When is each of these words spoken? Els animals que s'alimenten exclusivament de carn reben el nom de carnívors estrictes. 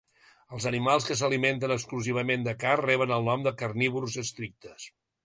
Els 0.55 0.63
animals 0.69 1.05
que 1.09 1.17
s'alimenten 1.19 1.73
exclusivament 1.75 2.47
de 2.47 2.55
carn 2.65 2.85
reben 2.87 3.13
el 3.19 3.29
nom 3.29 3.45
de 3.49 3.55
carnívors 3.61 4.17
estrictes. 4.25 4.89